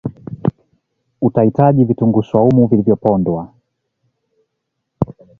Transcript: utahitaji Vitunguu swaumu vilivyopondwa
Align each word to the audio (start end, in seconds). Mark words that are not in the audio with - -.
utahitaji 1.21 1.83
Vitunguu 1.85 2.23
swaumu 2.23 2.67
vilivyopondwa 2.67 3.53